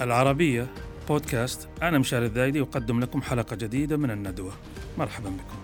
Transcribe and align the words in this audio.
العربية 0.00 0.66
بودكاست. 1.08 1.68
أنا 1.82 1.98
مشاري 1.98 2.26
الذايدي 2.26 2.60
أقدم 2.60 3.00
لكم 3.00 3.22
حلقة 3.22 3.56
جديدة 3.56 3.96
من 3.96 4.10
الندوة. 4.10 4.52
مرحبا 4.98 5.30
بكم. 5.30 5.58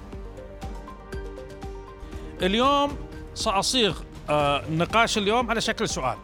اليوم 2.42 2.96
سأصيغ 3.34 3.98
آه، 4.30 4.62
نقاش 4.70 5.18
اليوم 5.18 5.50
على 5.50 5.60
شكل 5.60 5.88
سؤال. 5.88 6.16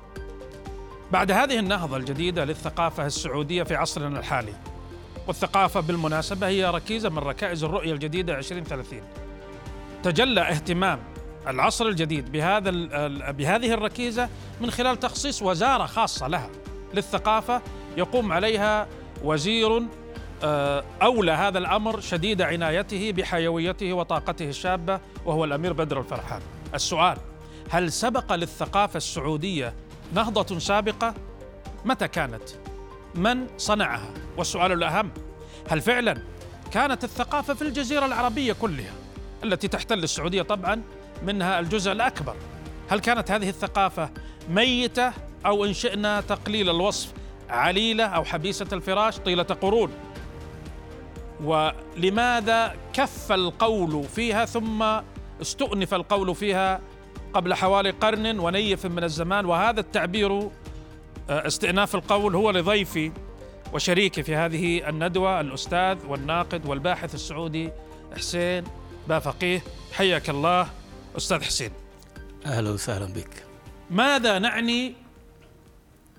بعد 1.13 1.31
هذه 1.31 1.59
النهضة 1.59 1.97
الجديدة 1.97 2.45
للثقافة 2.45 3.07
السعودية 3.07 3.63
في 3.63 3.75
عصرنا 3.75 4.19
الحالي 4.19 4.53
والثقافة 5.27 5.81
بالمناسبة 5.81 6.49
هي 6.49 6.71
ركيزة 6.71 7.09
من 7.09 7.19
ركائز 7.19 7.65
الرؤية 7.65 7.93
الجديدة 7.93 8.39
2030 8.39 9.01
تجلى 10.03 10.41
اهتمام 10.41 10.99
العصر 11.49 11.87
الجديد 11.87 12.33
بهذا 12.33 12.71
بهذه 13.31 13.75
الركيزة 13.75 14.29
من 14.61 14.71
خلال 14.71 15.01
تخصيص 15.01 15.43
وزارة 15.43 15.87
خاصة 15.87 16.29
لها 16.29 16.51
للثقافة 16.95 17.63
يقوم 17.97 18.33
عليها 18.33 18.89
وزير 19.25 19.83
آه، 20.43 20.85
أولى 21.03 21.33
هذا 21.33 21.59
الأمر 21.59 22.01
شديد 22.01 22.43
عنايته 22.43 23.13
بحيويته 23.13 23.93
وطاقته 23.93 24.49
الشابة 24.49 25.01
وهو 25.25 25.45
الأمير 25.45 25.73
بدر 25.73 26.01
الفرحان 26.01 26.41
السؤال 26.75 27.19
هل 27.71 27.93
سبق 27.93 28.35
للثقافة 28.35 28.97
السعودية 28.97 29.75
نهضة 30.15 30.59
سابقة؟ 30.59 31.15
متى 31.85 32.09
كانت؟ 32.09 32.43
من 33.15 33.47
صنعها؟ 33.59 34.11
والسؤال 34.37 34.73
الأهم 34.73 35.11
هل 35.71 35.81
فعلا 35.81 36.23
كانت 36.71 37.05
الثقافة 37.05 37.55
في 37.55 37.63
الجزيرة 37.63 38.07
العربية 38.07 38.53
كلها 38.53 38.93
التي 39.45 39.69
تحتل 39.69 40.03
السعودية 40.05 40.43
طبعا 40.43 40.83
منها 41.23 41.61
الجزء 41.61 41.93
الأكبر 41.93 42.37
هل 42.89 43.01
كانت 43.01 43.31
هذه 43.31 43.49
الثقافة 43.49 44.11
ميتة 44.49 45.13
أو 45.47 45.65
إن 45.65 45.73
شئنا 45.73 46.21
تقليل 46.21 46.71
الوصف 46.71 47.13
عليلة 47.51 48.05
أو 48.05 48.25
حبيسة 48.25 48.67
الفراش 48.73 49.19
طيلة 49.19 49.43
قرون. 49.43 49.91
ولماذا 51.45 52.75
كف 52.93 53.33
القول 53.33 54.05
فيها 54.05 54.45
ثم 54.45 54.83
استؤنف 55.43 55.95
القول 55.95 56.35
فيها 56.35 56.81
قبل 57.35 57.55
حوالي 57.55 57.91
قرن 57.91 58.39
ونيف 58.39 58.87
من 58.87 59.05
الزمان؟ 59.05 59.47
وهذا 59.47 59.81
التعبير 59.81 60.33
آه، 61.31 61.47
استئناف 61.47 61.95
القول 61.95 62.37
هو 62.37 62.51
لضيفي 62.51 63.13
وشريكي 63.73 64.23
في 64.23 64.37
هذه 64.37 64.89
الندوة 64.89 65.41
الأستاذ 65.41 65.99
والناقد 66.09 66.67
والباحث 66.67 67.15
السعودي 67.15 67.71
حسين 68.17 68.65
بافقيه. 69.09 69.63
حياك 69.93 70.31
الله 70.31 70.67
أستاذ 71.17 71.43
حسين. 71.43 71.71
أهلا 72.47 72.71
وسهلا 72.71 73.07
بك. 73.07 73.45
ماذا 73.91 74.39
نعني 74.39 74.95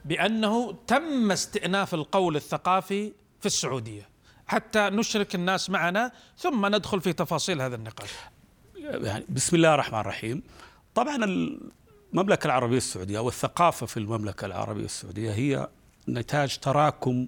بأنه 0.05 0.77
تم 0.87 1.31
استئناف 1.31 1.93
القول 1.93 2.35
الثقافي 2.35 3.11
في 3.39 3.45
السعودية. 3.45 4.09
حتى 4.47 4.79
نشرك 4.79 5.35
الناس 5.35 5.69
معنا 5.69 6.11
ثم 6.37 6.65
ندخل 6.65 7.01
في 7.01 7.13
تفاصيل 7.13 7.61
هذا 7.61 7.75
النقاش. 7.75 8.09
يعني 8.75 9.25
بسم 9.29 9.55
الله 9.55 9.73
الرحمن 9.73 9.99
الرحيم. 9.99 10.43
طبعا 10.95 11.25
المملكة 11.25 12.45
العربية 12.45 12.77
السعودية 12.77 13.17
أو 13.17 13.27
الثقافة 13.27 13.85
في 13.85 13.97
المملكة 13.97 14.45
العربية 14.45 14.85
السعودية 14.85 15.31
هي 15.31 15.67
نتاج 16.09 16.57
تراكم 16.57 17.27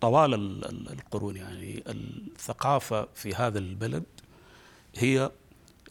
طوال 0.00 0.34
القرون. 0.92 1.36
يعني 1.36 1.84
الثقافة 1.88 3.08
في 3.14 3.34
هذا 3.34 3.58
البلد 3.58 4.04
هي 4.96 5.30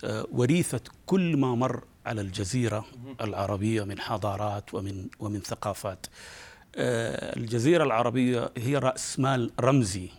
آه، 0.03 0.27
وريثة 0.31 0.81
كل 1.05 1.37
ما 1.37 1.55
مر 1.55 1.83
على 2.05 2.21
الجزيرة 2.21 2.85
العربية 3.21 3.83
من 3.83 3.99
حضارات 3.99 4.73
ومن 4.73 5.07
ومن 5.19 5.39
ثقافات. 5.39 6.05
آه، 6.75 7.35
الجزيرة 7.35 7.83
العربية 7.83 8.51
هي 8.57 8.77
رأس 8.77 9.19
مال 9.19 9.51
رمزي 9.59 10.09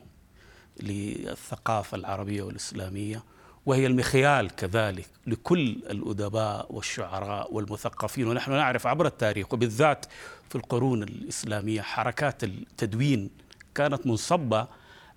للثقافة 0.82 1.96
العربية 1.96 2.42
والإسلامية 2.42 3.22
وهي 3.66 3.86
المخيال 3.86 4.50
كذلك 4.50 5.06
لكل 5.26 5.68
الأدباء 5.90 6.66
والشعراء 6.74 7.54
والمثقفين. 7.54 8.28
ونحن 8.28 8.52
نعرف 8.52 8.86
عبر 8.86 9.06
التاريخ 9.06 9.52
وبالذات 9.52 10.06
في 10.48 10.54
القرون 10.54 11.02
الإسلامية 11.02 11.80
حركات 11.82 12.44
التدوين 12.44 13.30
كانت 13.74 14.06
منصبة 14.06 14.66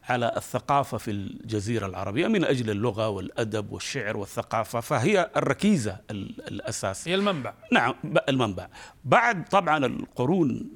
على 0.09 0.33
الثقافة 0.37 0.97
في 0.97 1.11
الجزيرة 1.11 1.85
العربية 1.85 2.27
من 2.27 2.43
أجل 2.43 2.69
اللغة 2.69 3.09
والأدب 3.09 3.71
والشعر 3.71 4.17
والثقافة 4.17 4.79
فهي 4.79 5.29
الركيزة 5.35 5.97
الأساسية 6.11 7.11
هي 7.11 7.15
المنبع. 7.15 7.53
نعم 7.71 7.93
المنبع. 8.29 8.67
بعد 9.05 9.49
طبعا 9.49 9.85
القرون 9.85 10.69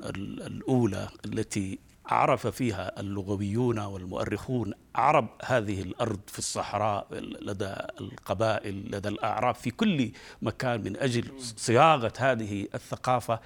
الأولى 0.48 1.08
التي 1.26 1.80
عرف 2.06 2.48
فيها 2.48 3.00
اللغويون 3.00 3.80
والمؤرخون 3.80 4.74
عرب 4.96 5.28
هذه 5.46 5.82
الأرض 5.82 6.20
في 6.28 6.40
الصحراء 6.40 7.08
لدى 7.42 7.76
القبائل 8.00 8.96
لدى 8.96 9.10
الأعراب 9.10 9.56
في 9.56 9.72
كل 9.72 10.12
مكان 10.42 10.84
من 10.84 10.98
أجل 10.98 11.24
صياغة 11.40 12.14
هذه 12.18 12.68
الثقافة 12.76 13.40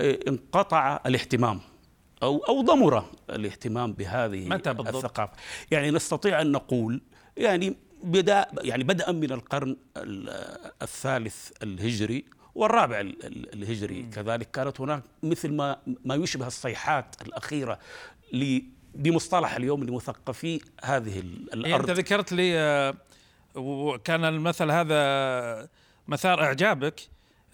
انقطع 0.00 1.00
الاهتمام. 1.06 1.60
أو 2.22 2.38
أو 2.38 2.62
ضمر 2.62 3.04
الاهتمام 3.30 3.92
بهذه 3.92 4.48
متى 4.48 4.72
بالضبط؟ 4.72 4.94
الثقافة. 5.04 5.32
يعني 5.70 5.90
نستطيع 5.90 6.40
أن 6.40 6.52
نقول 6.52 7.00
يعني 7.36 7.76
بدا 8.02 8.46
يعني 8.62 8.84
بدءا 8.84 9.12
من 9.12 9.32
القرن 9.32 9.76
الثالث 10.82 11.50
الهجري 11.62 12.24
والرابع 12.54 13.00
الهجري. 13.54 14.02
كذلك 14.02 14.50
كانت 14.50 14.80
هناك 14.80 15.02
مثل 15.22 15.52
ما 15.52 15.76
ما 16.04 16.14
يشبه 16.14 16.46
الصيحات 16.46 17.16
الأخيرة 17.22 17.78
بمصطلح 18.94 19.56
اليوم 19.56 19.84
لمثقفي 19.84 20.60
هذه 20.84 21.18
الأرض. 21.20 21.66
يعني 21.66 21.76
أنت 21.76 21.90
ذكرت 21.90 22.32
لي 22.32 22.58
آه، 22.58 22.94
وكان 23.54 24.24
المثل 24.24 24.70
هذا 24.70 25.68
مثار 26.08 26.42
إعجابك. 26.42 27.00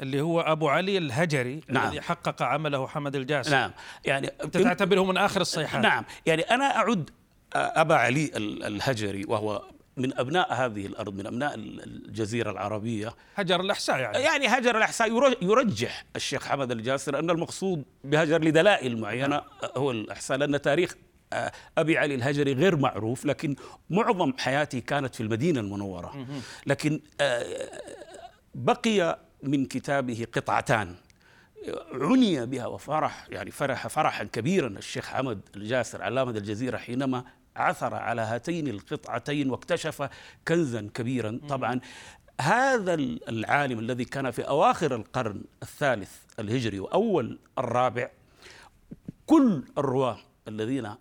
اللي 0.01 0.21
هو 0.21 0.41
أبو 0.41 0.69
علي 0.69 0.99
الهجري 0.99 1.61
نعم. 1.69 1.89
الذي 1.89 2.01
حقق 2.01 2.43
عمله 2.43 2.87
حمد 2.87 3.17
الجاسم. 3.17 3.51
نعم. 3.51 3.71
يعني 4.05 4.31
أنت 4.45 4.59
تعتبره 4.59 5.05
من 5.05 5.17
آخر 5.17 5.41
الصيحات. 5.41 5.83
نعم. 5.83 6.05
يعني 6.27 6.43
أنا 6.43 6.77
أعد 6.77 7.11
أبا 7.55 7.95
علي 7.95 8.31
الهجري 8.37 9.25
وهو 9.25 9.63
من 9.97 10.19
أبناء 10.19 10.53
هذه 10.53 10.87
الأرض 10.87 11.15
من 11.15 11.27
أبناء 11.27 11.55
الجزيرة 11.55 12.51
العربية. 12.51 13.15
هجر 13.35 13.61
الأحساء 13.61 13.99
يعني. 13.99 14.19
يعني 14.19 14.47
هجر 14.47 14.77
الأحساء 14.77 15.37
يرجح 15.43 16.05
الشيخ 16.17 16.47
حمد 16.47 16.71
الجاسر 16.71 17.19
أن 17.19 17.31
المقصود 17.31 17.85
بهجر 18.05 18.45
لدلائل 18.45 19.01
معينة 19.01 19.43
هو 19.77 19.91
الأحساء 19.91 20.39
لأن 20.39 20.63
تاريخ 20.63 20.95
آه، 21.33 21.53
أبي 21.79 21.99
علي 21.99 22.15
الهجري 22.15 22.53
غير 22.53 22.77
معروف 22.77 23.25
لكن 23.25 23.57
معظم 23.91 24.33
حياتي 24.39 24.81
كانت 24.81 25.15
في 25.15 25.23
المدينة 25.23 25.61
المنورة. 25.61 26.27
لكن 26.67 27.01
آه، 27.21 27.71
بقي 28.55 29.26
من 29.47 29.67
كتابه 29.67 30.27
قطعتان. 30.33 30.95
عني 31.93 32.47
بها 32.47 32.67
وفرح 32.67 33.27
يعني 33.31 33.51
فرح 33.51 33.87
فرحا 33.87 34.25
كبيرا 34.25 34.69
الشيخ 34.69 35.07
حمد 35.07 35.41
الجاسر 35.57 36.03
علامة 36.03 36.31
الجزيرة 36.31 36.77
حينما 36.77 37.25
عثر 37.57 37.95
على 37.95 38.23
هاتين 38.23 38.69
القطعتين 38.69 39.51
واكتشف 39.51 40.09
كنزا 40.49 40.91
كبيرا. 40.95 41.41
طبعا 41.49 41.81
هذا 42.41 42.95
العالم 43.29 43.79
الذي 43.79 44.05
كان 44.05 44.31
في 44.31 44.43
أواخر 44.43 44.95
القرن 44.95 45.45
الثالث 45.63 46.11
الهجري 46.39 46.81
وأول 46.81 47.39
الرابع 47.59 48.11
كل 49.27 49.65
الرواة 49.79 50.19
الذين 50.49 50.95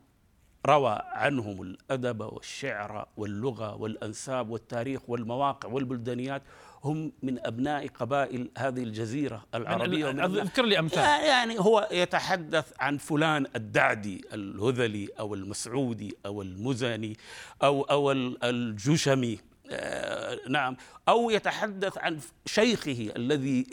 روى 0.65 0.99
عنهم 1.11 1.61
الأدب 1.61 2.21
والشعر 2.21 3.07
واللغة 3.17 3.75
والأنساب 3.75 4.49
والتاريخ 4.49 5.01
والمواقع 5.07 5.69
والبلدانيات 5.69 6.41
هم 6.83 7.11
من 7.23 7.45
أبناء 7.45 7.87
قبائل 7.87 8.49
هذه 8.57 8.83
الجزيرة 8.83 9.45
العربية. 9.55 10.09
اذكر 10.09 10.65
لي 10.65 10.79
أمثال. 10.79 11.25
يعني 11.25 11.59
هو 11.59 11.87
يتحدث 11.91 12.73
عن 12.79 12.97
فلان 12.97 13.45
الدعدي 13.55 14.25
الهذلي 14.33 15.09
أو 15.19 15.33
المسعودي 15.33 16.17
أو 16.25 16.41
المزني 16.41 17.17
أو 17.63 17.81
أو 17.81 18.11
الجشمي. 18.11 19.39
آه 19.69 20.39
نعم. 20.49 20.77
أو 21.09 21.29
يتحدث 21.29 21.97
عن 21.97 22.19
شيخه 22.45 23.11
الذي 23.15 23.63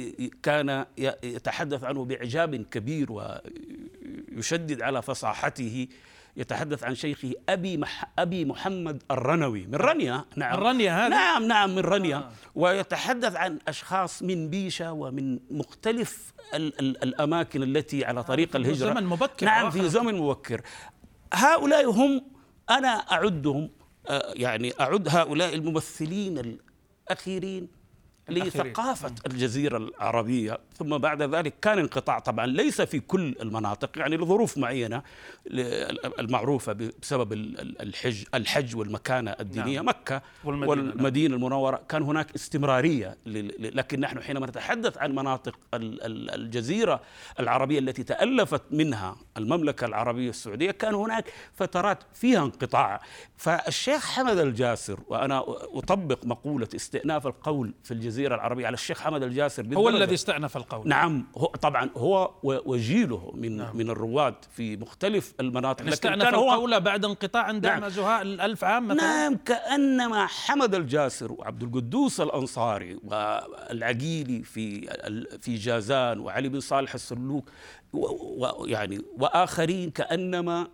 كان 0.42 0.86
يتحدث 1.22 1.84
عنه 1.84 2.04
بإعجاب 2.04 2.56
كبير 2.56 3.12
ويشدد 3.12 4.82
على 4.82 5.02
فصاحته. 5.02 5.88
يتحدث 6.36 6.84
عن 6.84 6.94
شيخه 6.94 7.32
أبي 7.48 7.76
مح 7.76 8.12
أبي 8.18 8.44
محمد 8.44 9.02
الرنوي. 9.10 9.66
من 9.66 9.74
رنيا 9.74 10.24
نعم. 10.36 10.54
الرنيا 10.54 10.98
هذا 10.98 11.08
نعم 11.08 11.44
نعم 11.44 11.70
من 11.70 11.78
رنيا 11.78 12.16
آه. 12.16 12.30
ويتحدث 12.54 13.36
عن 13.36 13.58
أشخاص 13.68 14.22
من 14.22 14.48
بيشة 14.48 14.92
ومن 14.92 15.38
مختلف 15.50 16.32
ال 16.54 16.80
ال 16.80 17.02
الأماكن 17.02 17.62
التي 17.62 18.04
على 18.04 18.24
طريق 18.24 18.56
الهجرة. 18.56 18.88
في 18.88 18.94
زمن 18.94 19.06
مبكر 19.06 19.46
نعم 19.46 19.70
في 19.70 19.88
زمن 19.88 20.14
مبكر. 20.14 20.60
هؤلاء 21.34 21.90
هم 21.90 22.24
أنا 22.70 22.88
أعدهم 22.88 23.70
آه، 24.08 24.32
يعني 24.36 24.72
أعد 24.80 25.08
هؤلاء 25.08 25.54
الممثلين 25.54 26.58
الأخيرين 27.08 27.81
لثقافة 28.28 29.14
الجزيرة 29.26 29.76
العربية. 29.76 30.58
ثم 30.78 30.98
بعد 30.98 31.22
ذلك 31.22 31.54
كان 31.62 31.78
انقطاع. 31.78 32.18
طبعا 32.18 32.46
ليس 32.46 32.80
في 32.80 33.00
كل 33.00 33.36
المناطق 33.40 33.98
يعني 33.98 34.16
لظروف 34.16 34.58
معينة 34.58 35.02
المعروفة 36.18 36.72
بسبب 36.72 37.32
الحج 37.32 38.24
الحج 38.34 38.76
والمكانة 38.76 39.30
الدينية. 39.30 39.76
نعم. 39.76 39.88
مكة 39.88 40.22
والمدينة, 40.44 40.70
والمدينة 40.70 41.36
المنورة. 41.36 41.82
كان 41.88 42.02
هناك 42.02 42.34
استمرارية 42.34 43.16
لكن 43.26 44.00
نحن 44.00 44.20
حينما 44.22 44.46
نتحدث 44.46 44.98
عن 44.98 45.14
مناطق 45.14 45.58
الجزيرة 45.74 47.00
العربية 47.40 47.78
التي 47.78 48.02
تألفت 48.02 48.62
منها 48.70 49.16
المملكة 49.36 49.84
العربية 49.84 50.30
السعودية 50.30 50.70
كان 50.70 50.94
هناك 50.94 51.32
فترات 51.54 51.98
فيها 52.14 52.44
انقطاع. 52.44 53.00
فالشيخ 53.36 54.10
حمد 54.10 54.38
الجاسر 54.38 55.00
وأنا 55.08 55.44
أطبق 55.48 56.24
مقولة 56.24 56.68
استئناف 56.74 57.26
القول 57.26 57.74
في 57.84 57.90
الجزيرة 57.90 58.11
الجزيرة 58.12 58.34
العربية 58.34 58.66
على 58.66 58.74
الشيخ 58.74 59.00
حمد 59.00 59.22
الجاسر 59.22 59.66
هو 59.74 59.88
الذي 59.88 60.14
استأنف 60.14 60.56
القول 60.56 60.88
نعم 60.88 61.26
هو 61.36 61.46
طبعا 61.46 61.90
هو 61.96 62.30
وجيله 62.42 63.32
من 63.34 63.56
نعم. 63.56 63.76
من 63.76 63.90
الرواد 63.90 64.34
في 64.56 64.76
مختلف 64.76 65.34
المناطق 65.40 65.82
لكن 65.82 65.92
استأنف 65.92 66.22
كان 66.22 66.34
القول 66.34 66.80
بعد 66.80 67.04
انقطاع 67.04 67.50
دعم 67.52 67.80
نعم. 67.80 67.90
زهاء 67.90 68.22
الألف 68.22 68.64
عام 68.64 68.88
مثلا 68.88 69.02
نعم 69.02 69.36
كأنما 69.36 70.26
حمد 70.26 70.74
الجاسر 70.74 71.32
وعبد 71.32 71.62
القدوس 71.62 72.20
الأنصاري 72.20 72.98
والعقيلي 73.04 74.42
في 74.42 74.88
في 75.40 75.54
جازان 75.54 76.20
وعلي 76.20 76.48
بن 76.48 76.60
صالح 76.60 76.94
السلوك 76.94 77.50
ويعني 77.92 79.00
وآخرين 79.18 79.90
كأنما 79.90 80.68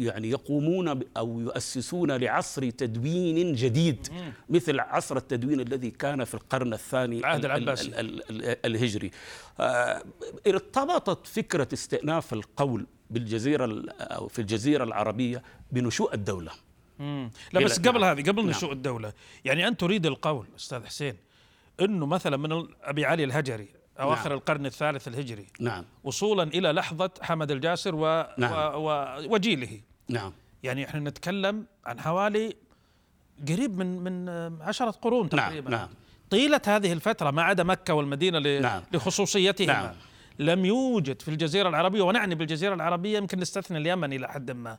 يعني 0.00 0.30
يقومون 0.30 1.02
أو 1.16 1.40
يؤسسون 1.40 2.12
لعصر 2.12 2.70
تدوين 2.70 3.52
جديد. 3.52 4.08
مثل 4.48 4.80
عصر 4.80 5.16
التدوين 5.16 5.60
الذي 5.60 5.90
كان 5.90 6.24
في 6.24 6.34
القرن 6.34 6.72
الثاني 6.72 7.18
العهد 7.18 7.44
العباسي. 7.44 7.90
الهجري. 8.64 9.10
آه، 9.60 10.02
ارتبطت 10.46 11.26
فكرة 11.26 11.68
استئناف 11.72 12.32
القول 12.32 12.86
بالجزيرة 13.10 13.84
أو 13.90 14.28
في 14.28 14.38
الجزيرة 14.38 14.84
العربية 14.84 15.42
بنشوء 15.72 16.14
الدولة. 16.14 16.52
لا 17.52 17.64
بس 17.64 17.78
قبل 17.78 18.04
هذه 18.04 18.22
قبل 18.22 18.42
نعم. 18.42 18.50
نشوء 18.50 18.72
الدولة 18.72 19.12
يعني 19.44 19.68
أنت 19.68 19.80
تريد 19.80 20.06
القول 20.06 20.46
أستاذ 20.56 20.84
حسين 20.84 21.16
إنه 21.80 22.06
مثلا 22.06 22.36
من 22.36 22.66
أبي 22.82 23.04
علي 23.04 23.24
الهجري 23.24 23.68
أواخر 24.00 24.28
نعم. 24.28 24.38
القرن 24.38 24.66
الثالث 24.66 25.08
الهجري 25.08 25.46
نعم 25.60 25.84
وصولا 26.04 26.42
إلى 26.42 26.72
لحظة 26.72 27.10
حمد 27.22 27.50
الجاسر 27.50 27.94
و... 27.94 28.26
نعم. 28.38 28.52
و... 28.52 28.90
و... 28.90 29.16
وجيله 29.34 29.80
نعم 30.08 30.32
يعني 30.62 30.84
إحنا 30.84 31.00
نتكلم 31.00 31.66
عن 31.86 32.00
حوالي 32.00 32.56
قريب 33.48 33.78
من 33.78 33.98
من 33.98 34.28
عشرة 34.62 34.90
قرون 34.90 35.28
نعم، 35.32 35.48
تقريبا 35.48 35.70
نعم. 35.70 35.80
نعم. 35.80 35.88
طيلة 36.30 36.60
هذه 36.66 36.92
الفترة 36.92 37.30
ما 37.30 37.42
عدا 37.42 37.62
مكة 37.62 37.94
والمدينة. 37.94 38.58
نعم. 38.60 38.82
لخصوصيتهما 38.92 39.72
نعم. 39.72 39.94
لم 40.38 40.64
يوجد 40.64 41.22
في 41.22 41.28
الجزيرة 41.28 41.68
العربية 41.68 42.02
ونعني 42.02 42.34
بالجزيرة 42.34 42.74
العربية 42.74 43.18
يمكن 43.18 43.38
نستثني 43.40 43.78
اليمن 43.78 44.12
إلى 44.12 44.28
حد 44.28 44.50
ما 44.50 44.78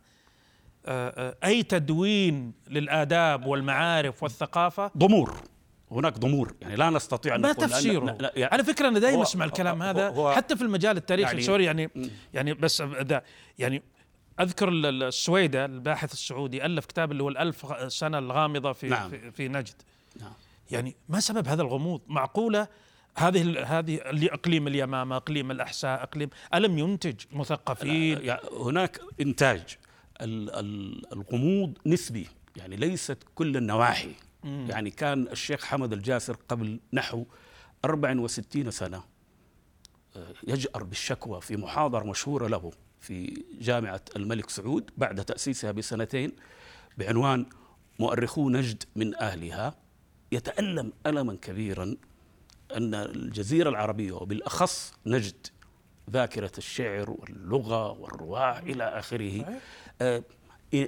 أي 1.43 1.63
تدوين 1.63 2.53
للآداب 2.67 3.45
والمعارف 3.45 4.23
والثقافة 4.23 4.91
ضمور 4.97 5.39
هناك 5.91 6.19
ضمور 6.19 6.55
يعني 6.61 6.75
لا 6.75 6.89
نستطيع 6.89 7.35
أن 7.35 7.41
ما 7.41 7.53
تفسيره؟ 7.53 8.05
لا 8.05 8.11
لا 8.11 8.31
يعني 8.35 8.53
على 8.53 8.63
فكرة 8.63 8.87
أنا 8.87 8.99
دائما 8.99 9.21
أسمع 9.23 9.45
الكلام 9.45 9.81
هذا 9.81 10.31
حتى 10.35 10.55
في 10.55 10.61
المجال 10.61 10.97
التاريخي. 10.97 11.63
يعني 11.63 11.63
يعني 11.83 11.89
يعني 12.33 12.53
بس 12.53 12.81
ده 12.81 13.23
يعني 13.59 13.83
أذكر 14.39 14.69
السويدة 14.69 15.65
الباحث 15.65 16.13
السعودي 16.13 16.65
ألف 16.65 16.85
كتاب 16.85 17.11
اللي 17.11 17.23
هو 17.23 17.29
الألف 17.29 17.65
سنة 17.93 18.17
الغامضة 18.17 18.73
في 18.73 18.89
نعم. 18.89 19.09
في, 19.09 19.31
في 19.31 19.47
نجد. 19.47 19.75
نعم. 20.21 20.33
يعني 20.71 20.95
ما 21.09 21.19
سبب 21.19 21.47
هذا 21.47 21.61
الغموض؟ 21.61 22.01
معقولة 22.07 22.67
هذه 23.17 23.63
هذه 23.63 23.99
اقليم 24.05 24.67
اليمامة 24.67 25.15
إقليم 25.15 25.51
الأحساء 25.51 26.03
اقليم 26.03 26.29
ألم 26.53 26.77
ينتج 26.77 27.15
مثقفين؟ 27.31 28.25
يعني 28.25 28.41
هناك 28.59 29.01
إنتاج 29.21 29.77
الغموض 30.21 31.77
نسبي 31.85 32.27
يعني 32.55 32.75
ليست 32.75 33.17
كل 33.35 33.57
النواحي. 33.57 34.11
مم. 34.45 34.67
يعني 34.69 34.91
كان 34.91 35.27
الشيخ 35.27 35.65
حمد 35.65 35.93
الجاسر 35.93 36.37
قبل 36.49 36.79
نحو 36.93 37.25
64 37.85 38.71
سنة 38.71 39.03
آه، 40.15 40.33
يجأر 40.47 40.83
بالشكوى 40.83 41.41
في 41.41 41.57
محاضرة 41.57 42.03
مشهورة 42.03 42.47
له 42.47 42.71
في 42.99 43.43
جامعة 43.61 44.01
الملك 44.15 44.49
سعود 44.49 44.91
بعد 44.97 45.25
تأسيسها 45.25 45.71
بسنتين 45.71 46.31
بعنوان 46.97 47.45
مؤرخو 47.99 48.49
نجد 48.49 48.83
من 48.95 49.15
أهلها 49.15 49.75
يتألم 50.31 50.93
ألما 51.05 51.35
كبيرا 51.35 51.95
أن 52.75 52.95
الجزيرة 52.95 53.69
العربية 53.69 54.11
وبالأخص 54.11 54.93
نجد 55.05 55.47
ذاكرة 56.09 56.51
الشعر 56.57 57.09
واللغة 57.09 57.91
والرواة 57.91 58.59
إلى 58.59 58.83
آخره 58.83 59.59
آه، 60.01 60.23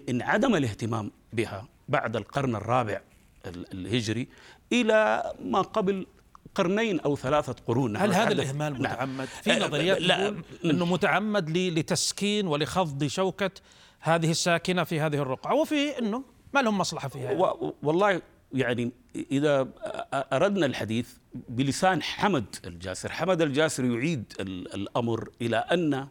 انعدم 0.10 0.56
الاهتمام 0.56 1.12
بها 1.34 1.68
بعد 1.90 2.16
القرن 2.16 2.56
الرابع 2.56 3.02
الهجري 3.50 4.28
إلى 4.74 5.32
ما 5.46 5.62
قبل 5.62 6.08
قرنين 6.56 7.00
أو 7.00 7.16
ثلاثة 7.16 7.56
قرون 7.68 7.98
هل 7.98 8.14
هذا 8.14 8.32
الإهمال 8.32 8.82
نعم. 8.82 8.94
متعمد؟ 8.94 9.28
في 9.28 9.60
نظريات 9.60 10.02
لا 10.02 10.36
إنه 10.66 10.86
متعمد 10.86 11.58
لتسكين 11.58 12.48
ولخفض 12.48 13.04
شوكة 13.08 13.52
هذه 14.00 14.32
الساكنة 14.32 14.84
في 14.84 15.00
هذه 15.00 15.16
الرقعة 15.16 15.56
وفي 15.56 16.00
إنه 16.00 16.24
ما 16.54 16.60
لهم 16.60 16.78
مصلحة 16.78 17.08
فيها 17.08 17.32
يعني. 17.32 17.74
والله 17.84 18.22
يعني 18.54 18.92
إذا 19.32 19.68
أردنا 20.14 20.66
الحديث 20.66 21.10
بلسان 21.50 22.04
حمد 22.04 22.56
الجاسر، 22.66 23.12
حمد 23.12 23.42
الجاسر 23.42 23.86
يعيد 23.86 24.34
الأمر 24.40 25.30
إلى 25.42 25.58
أن 25.58 26.08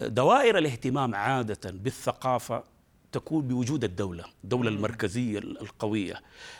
دوائر 0.00 0.58
الاهتمام 0.58 1.14
عادة 1.14 1.70
بالثقافة 1.70 2.64
تكون 3.14 3.48
بوجود 3.48 3.84
الدولة 3.84 4.24
الدولة 4.44 4.68
المركزية 4.68 5.38
القوية. 5.38 6.14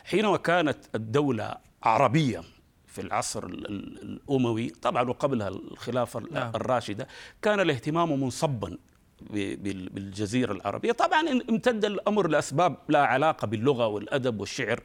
حينما 0.05 0.37
كانت 0.37 0.79
الدولة 0.95 1.57
عربية 1.83 2.43
في 2.87 3.01
العصر 3.01 3.47
الأموي 3.47 4.71
طبعا 4.71 5.09
وقبلها 5.09 5.49
الخلافة 5.49 6.21
نعم. 6.31 6.53
الراشدة 6.55 7.09
كان 7.43 7.61
الاهتمام 7.61 8.21
منصبا 8.23 8.79
بالجزيرة 9.31 10.53
العربية. 10.53 10.93
طبعا 10.93 11.21
امتد 11.51 11.85
الأمر 11.85 12.29
لأسباب 12.29 12.77
لا 12.89 13.07
علاقة 13.07 13.47
باللغة 13.47 13.87
والأدب 13.87 14.41
والشعر 14.41 14.83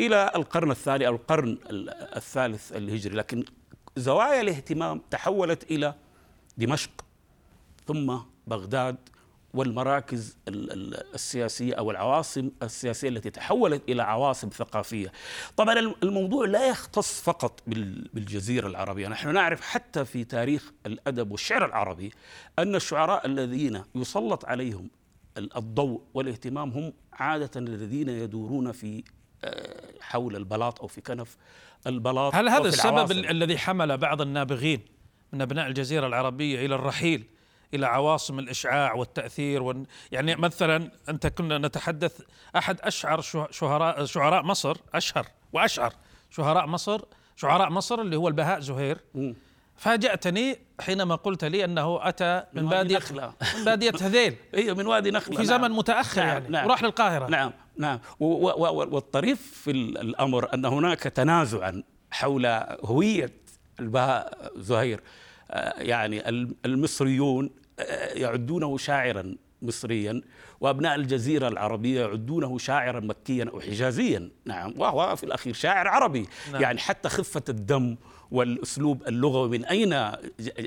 إلى 0.00 0.32
القرن 0.36 0.70
الثاني 0.70 1.06
أو 1.06 1.14
القرن 1.14 1.58
الثالث 2.16 2.72
الهجري. 2.72 3.16
لكن 3.16 3.44
زوايا 3.96 4.40
الاهتمام 4.40 5.00
تحولت 5.10 5.70
إلى 5.70 5.94
دمشق 6.58 6.90
ثم 7.86 8.16
بغداد 8.46 8.96
والمراكز 9.54 10.36
السياسية 10.48 11.74
أو 11.74 11.90
العواصم 11.90 12.50
السياسية 12.62 13.08
التي 13.08 13.30
تحولت 13.30 13.82
إلى 13.88 14.02
عواصم 14.02 14.48
ثقافية. 14.48 15.12
طبعا 15.56 15.78
الموضوع 16.02 16.46
لا 16.46 16.68
يختص 16.68 17.20
فقط 17.22 17.62
بالجزيرة 18.14 18.66
العربية، 18.66 19.08
نحن 19.08 19.32
نعرف 19.32 19.60
حتى 19.60 20.04
في 20.04 20.24
تاريخ 20.24 20.72
الأدب 20.86 21.30
والشعر 21.30 21.64
العربي 21.64 22.12
أن 22.58 22.74
الشعراء 22.74 23.26
الذين 23.26 23.82
يسلط 23.94 24.44
عليهم 24.44 24.90
الضوء 25.38 26.02
والاهتمام 26.14 26.70
هم 26.70 26.92
عادة 27.12 27.50
الذين 27.56 28.08
يدورون 28.08 28.72
في 28.72 29.04
آه، 29.44 29.92
حول 30.00 30.36
البلاط 30.36 30.80
أو 30.80 30.86
في 30.86 31.00
كنف 31.00 31.36
البلاط 31.86 32.34
هل 32.34 32.48
هذا 32.48 32.68
السبب 32.68 33.10
الذي 33.10 33.58
حمل 33.58 33.98
بعض 33.98 34.20
النابغين 34.20 34.80
من 35.32 35.42
أبناء 35.42 35.66
الجزيرة 35.66 36.06
العربية 36.06 36.66
إلى 36.66 36.74
الرحيل 36.74 37.24
إلى 37.74 37.86
عواصم 37.86 38.38
الإشعاع 38.38 38.94
والتأثير 38.94 39.62
وال... 39.62 39.86
يعني 40.12 40.36
مثلا 40.36 40.90
أنت 41.08 41.26
كنا 41.26 41.58
نتحدث 41.58 42.20
أحد 42.56 42.80
اشعر 42.80 43.20
شهراء 43.50 44.04
شعراء 44.04 44.42
مصر 44.42 44.76
أشهر 44.94 45.26
واشعر 45.52 45.92
شهراء 46.30 46.66
مصر 46.66 47.00
شعراء 47.36 47.70
مصر 47.70 48.00
اللي 48.00 48.16
هو 48.16 48.28
البهاء 48.28 48.60
زهير 48.60 48.98
فاجأتني 49.76 50.58
حينما 50.80 51.14
قلت 51.14 51.44
لي 51.44 51.64
أنه 51.64 52.08
أتى 52.08 52.42
من, 52.52 52.62
من 52.62 52.68
بادية 52.68 52.96
نخلة. 52.96 53.32
من 53.58 53.64
بادية 53.64 53.92
هذيل 54.00 54.36
أيوه 54.54 54.76
من 54.76 54.86
وادي 54.86 55.10
نخلة 55.10 55.36
في 55.36 55.44
زمن 55.44 55.60
نعم. 55.60 55.76
متأخر 55.76 56.20
نعم. 56.20 56.28
يعني 56.28 56.48
نعم. 56.48 56.66
وراح 56.66 56.82
للقاهرة 56.82 57.26
نعم 57.26 57.52
نعم 57.78 58.00
والطريف 58.20 59.52
في 59.64 59.70
الأمر 59.70 60.54
أن 60.54 60.64
هناك 60.64 60.98
تنازعا 60.98 61.82
حول 62.10 62.46
هوية 62.84 63.32
البهاء 63.80 64.52
زهير 64.56 65.00
آه، 65.50 65.82
يعني 65.82 66.28
المصريون 66.64 67.50
يعدونه 68.14 68.78
شاعرا 68.78 69.36
مصريا 69.62 70.22
وأبناء 70.60 70.94
الجزيرة 70.94 71.48
العربية 71.48 72.00
يعدونه 72.00 72.58
شاعرا 72.58 73.00
مكيا 73.00 73.50
أو 73.52 73.60
حجازيا. 73.60 74.30
نعم. 74.44 74.74
وهو 74.76 75.16
في 75.16 75.24
الأخير 75.24 75.54
شاعر 75.54 75.88
عربي. 75.88 76.26
نعم. 76.52 76.62
يعني 76.62 76.78
حتى 76.78 77.08
خفة 77.08 77.42
الدم 77.48 77.96
والأسلوب 78.30 79.08
اللغوي 79.08 79.48
من 79.48 79.64
أين 79.64 80.12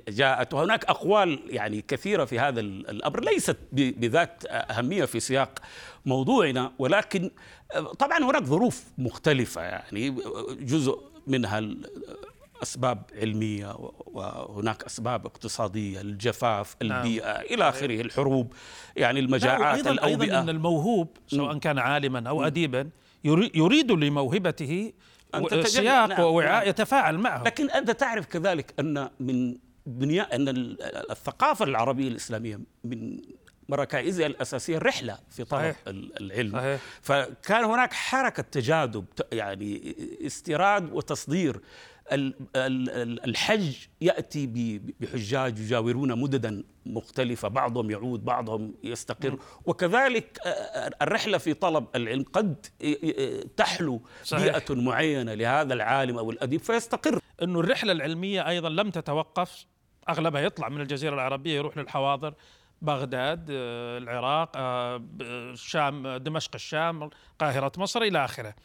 جاءت. 0.10 0.54
وهناك 0.54 0.86
أقوال 0.86 1.40
يعني 1.50 1.82
كثيرة 1.82 2.26
في 2.26 2.40
هذا 2.40 2.60
الأمر. 2.60 3.24
ليست 3.24 3.58
بذات 3.72 4.44
أهمية 4.46 5.06
في 5.06 5.20
سياق 5.20 5.60
موضوعنا 6.06 6.72
ولكن 6.80 7.32
طبعا 8.00 8.24
هناك 8.24 8.44
ظروف 8.44 8.84
مختلفة 8.98 9.62
يعني 9.62 10.10
جزء 10.62 11.00
منها 11.28 11.62
أسباب 12.64 13.04
علمية 13.16 13.76
وهناك 14.06 14.84
أسباب 14.84 15.26
اقتصادية 15.26 16.02
الجفاف 16.02 16.76
نعم. 16.84 16.98
البيئة 16.98 17.42
إلى 17.42 17.70
آخره 17.70 18.02
الحروب 18.02 18.54
يعني 18.96 19.20
المجاعات 19.20 19.78
أيضاً 19.78 19.92
الأوبئة 19.92 20.24
أيضا 20.24 20.40
ان 20.40 20.50
الموهوب 20.50 21.18
سواء 21.28 21.58
كان 21.58 21.80
عالما 21.80 22.30
أو 22.30 22.44
اديبا 22.44 22.90
يريد 23.56 23.92
لموهبته 23.92 24.94
سياق 25.64 26.10
نعم. 26.10 26.22
ووعاء 26.22 26.60
نعم. 26.60 26.70
يتفاعل 26.70 27.18
معه 27.18 27.44
لكن 27.44 27.70
أنت 27.70 27.92
تعرف 27.92 28.26
كذلك 28.26 28.74
أن 28.80 29.10
من 29.20 29.56
بنياء 29.86 30.36
أن 30.36 30.48
الثقافة 31.12 31.66
العربية 31.66 32.08
الإسلامية 32.08 32.60
من 32.84 33.20
ركائزها 33.72 34.26
الأساسية 34.26 34.78
الرحلة 34.78 35.18
في 35.30 35.44
طلب. 35.44 35.76
العلم 35.88 36.52
صحيح. 36.52 36.82
فكان 37.02 37.64
هناك 37.64 37.94
حركة 37.94 38.44
تجاذب 38.44 39.06
يعني 39.32 39.96
استيراد 40.26 40.94
وتصدير 40.94 41.62
الحج 43.26 43.76
يأتي 44.02 44.48
بحجاج 45.00 45.60
يجاورون 45.60 46.22
مددا 46.22 46.64
مختلفة 46.86 47.48
بعضهم 47.48 47.92
يعود 47.92 48.26
بعضهم 48.26 48.76
يستقر. 48.84 49.40
وكذلك 49.66 50.40
الرحلة 51.02 51.38
في 51.38 51.54
طلب 51.54 51.86
العلم 51.96 52.24
قد 52.24 52.66
تحلو 53.58 54.02
صحيح. 54.24 54.44
بيئة 54.44 54.76
معينة 54.76 55.34
لهذا 55.34 55.74
العالم 55.74 56.18
أو 56.18 56.32
الأديب 56.32 56.60
فيستقر. 56.60 57.20
إنه 57.44 57.60
الرحلة 57.60 57.92
العلمية 57.92 58.48
أيضا 58.50 58.70
لم 58.70 58.90
تتوقف 58.90 59.66
أغلبها 60.10 60.42
يطلع 60.42 60.70
من 60.70 60.82
الجزيرة 60.82 61.14
العربية 61.14 61.56
يروح 61.56 61.78
للحواضر 61.78 62.34
بغداد 62.82 63.46
العراق 63.50 64.52
الشام 64.58 66.18
دمشق 66.18 66.52
الشام 66.56 67.10
قاهرة 67.40 67.72
مصر 67.78 68.02
إلى 68.02 68.26
آخره. 68.26 68.56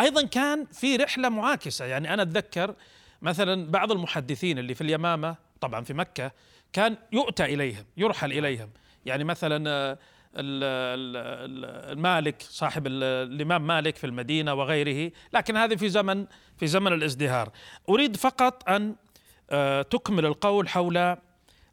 أيضا 0.00 0.22
كان 0.22 0.64
في 0.64 0.96
رحلة 0.96 1.28
معاكسة. 1.28 1.84
يعني 1.84 2.14
أنا 2.14 2.22
أتذكر 2.22 2.74
مثلا 3.22 3.70
بعض 3.70 3.92
المحدثين 3.92 4.58
اللي 4.58 4.74
في 4.74 4.80
اليمامة 4.80 5.36
طبعا 5.60 5.84
في 5.84 5.94
مكة 5.94 6.32
كان 6.72 6.96
يؤتى 7.12 7.44
إليهم 7.44 7.84
يرحل 7.96 8.32
إليهم. 8.32 8.70
يعني 9.06 9.24
مثلا 9.24 9.96
المالك 11.92 12.42
صاحب 12.42 12.86
الإمام 12.86 13.66
مالك 13.66 13.96
في 13.96 14.06
المدينة 14.06 14.54
وغيره. 14.54 15.12
لكن 15.32 15.56
هذه 15.56 15.76
في 15.76 15.88
زمن 15.88 16.26
في 16.58 16.66
زمن 16.66 16.92
الازدهار. 16.92 17.50
أريد 17.88 18.16
فقط 18.16 18.68
أن 18.68 18.94
آه، 19.50 19.82
تكمل 19.82 20.26
القول 20.26 20.68
حول 20.68 21.16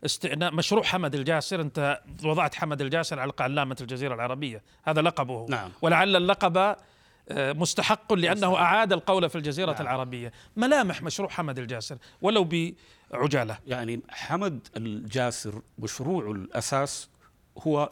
استئناف 0.05 0.53
مشروع 0.53 0.83
حمد 0.83 1.15
الجاسر. 1.15 1.61
أنت 1.61 2.01
وضعت 2.23 2.55
حمد 2.55 2.81
الجاسر 2.81 3.19
على 3.19 3.31
علامه 3.39 3.77
الجزيرة 3.81 4.15
العربية. 4.15 4.63
هذا 4.83 5.01
لقبه. 5.01 5.45
نعم. 5.49 5.71
ولعل 5.81 6.15
اللقب 6.15 6.75
مستحق 7.31 8.13
لأنه 8.13 8.55
أعاد 8.55 8.93
القول 8.93 9.29
في 9.29 9.37
الجزيرة 9.37 9.71
نعم. 9.71 9.81
العربية. 9.81 10.31
ملامح 10.57 11.03
مشروع 11.03 11.29
حمد 11.29 11.59
الجاسر 11.59 11.97
ولو 12.21 12.49
بعجالة. 13.13 13.57
يعني 13.67 14.01
حمد 14.09 14.67
الجاسر 14.77 15.61
مشروع 15.79 16.31
الأساس 16.31 17.09
هو 17.57 17.89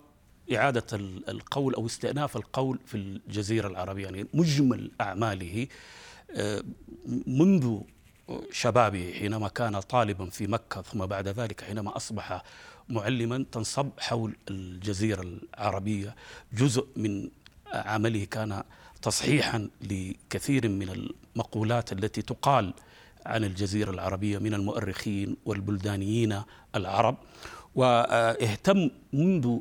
إعادة 0.55 0.85
القول 1.29 1.75
أو 1.75 1.85
استئناف 1.85 2.35
القول 2.35 2.79
في 2.85 2.95
الجزيرة 2.95 3.67
العربية. 3.67 4.03
يعني 4.03 4.27
مجمل 4.33 4.91
أعماله 5.01 5.67
آه، 6.31 6.63
منذ 7.27 7.79
شبابه 8.51 9.13
حينما 9.19 9.47
كان 9.47 9.79
طالبا 9.79 10.29
في 10.29 10.47
مكة 10.47 10.81
ثم 10.81 11.05
بعد 11.05 11.27
ذلك 11.27 11.61
حينما 11.61 11.97
أصبح 11.97 12.43
معلما 12.89 13.45
تنصب 13.51 13.89
حول 13.99 14.35
الجزيرة 14.49 15.21
العربية. 15.21 16.15
جزء 16.53 16.87
من 16.95 17.29
عمله 17.73 18.25
كان 18.25 18.63
تصحيحا 19.05 19.69
لكثير 19.81 20.69
من 20.69 20.89
المقولات 21.35 21.91
التي 21.91 22.21
تقال 22.21 22.73
عن 23.25 23.43
الجزيرة 23.43 23.91
العربية 23.91 24.37
من 24.37 24.53
المؤرخين 24.53 25.37
والبلدانيين 25.45 26.41
العرب 26.75 27.17
واهتم 27.75 28.89
منذ 29.13 29.57